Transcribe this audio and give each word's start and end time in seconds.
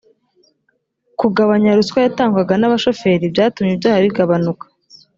kugabanya 1.19 1.77
ruswa 1.77 1.99
yatangwaga 2.05 2.53
na 2.57 2.71
bashoferi 2.73 3.25
byatumye 3.33 3.71
ibyaha 3.73 3.99
bigabanuka 4.05 4.65